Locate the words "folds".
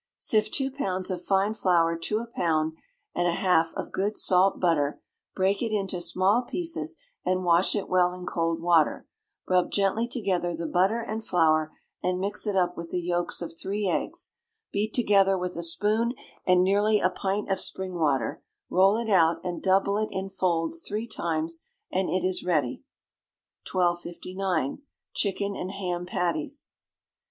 20.31-20.81